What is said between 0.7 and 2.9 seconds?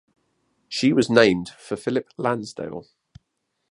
was named for Philip Lansdale.